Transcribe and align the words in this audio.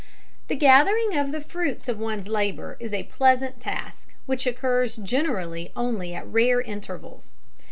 ]The 0.47 0.55
gathering 0.55 1.15
of 1.15 1.31
the 1.31 1.41
fruits 1.41 1.87
of 1.87 1.99
one's 1.99 2.27
labour 2.27 2.75
is 2.79 2.91
a 2.91 3.03
pleasant 3.03 3.61
task, 3.61 4.09
which 4.25 4.47
occurs 4.47 4.95
generally 4.95 5.71
only 5.75 6.15
at 6.15 6.25
rare 6.25 6.59
intervals. 6.59 7.33